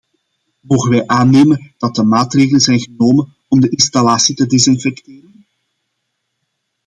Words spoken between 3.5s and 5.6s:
de installatie te desinfecteren?